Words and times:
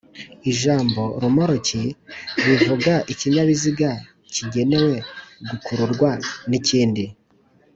Ijambo 0.51 1.01
"romoruki" 1.21 1.81
bivuga 2.45 2.93
ikinyabiziga 3.11 3.89
kigenewe 4.33 4.95
gukururwa 5.49 6.09
n'ikindi 6.49 7.05